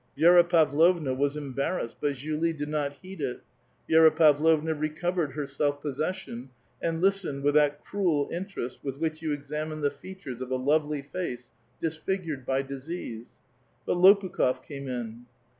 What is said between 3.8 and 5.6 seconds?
Vi^ra Pavlovna recovered her